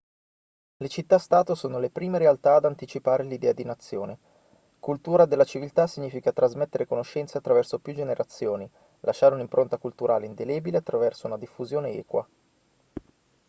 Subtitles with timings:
[0.77, 4.17] le città-stato sono le prime realtà ad anticipare l'idea di nazione
[4.79, 8.67] cultura della civiltà significa trasmettere conoscenze attraverso più generazioni
[9.01, 12.27] lasciare un'impronta culturale indelebile attraverso una diffusione equa